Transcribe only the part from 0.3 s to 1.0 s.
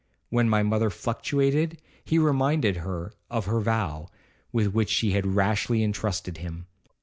When my mother